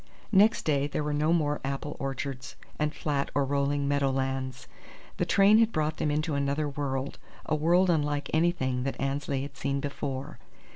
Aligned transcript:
Next 0.31 0.63
day 0.65 0.87
there 0.87 1.03
were 1.03 1.13
no 1.13 1.31
more 1.31 1.61
apple 1.63 1.95
orchards 1.99 2.55
and 2.79 2.91
flat 2.91 3.29
or 3.35 3.45
rolling 3.45 3.87
meadow 3.87 4.09
lands. 4.09 4.67
The 5.17 5.27
train 5.27 5.59
had 5.59 5.71
brought 5.71 5.97
them 5.97 6.09
into 6.09 6.33
another 6.33 6.67
world, 6.67 7.19
a 7.45 7.53
world 7.53 7.91
unlike 7.91 8.27
anything 8.33 8.81
that 8.81 8.99
Annesley 8.99 9.43
had 9.43 9.55
seen 9.55 9.79
before. 9.79 10.39